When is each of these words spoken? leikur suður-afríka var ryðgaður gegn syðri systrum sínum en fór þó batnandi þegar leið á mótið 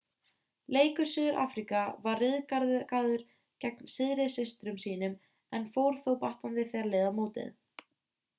leikur 0.75 1.09
suður-afríka 1.09 1.81
var 2.05 2.17
ryðgaður 2.23 3.21
gegn 3.65 3.91
syðri 3.97 4.27
systrum 4.37 4.81
sínum 4.87 5.15
en 5.59 5.69
fór 5.77 6.01
þó 6.09 6.13
batnandi 6.25 6.67
þegar 6.75 6.91
leið 6.97 7.09
á 7.09 7.13
mótið 7.21 7.55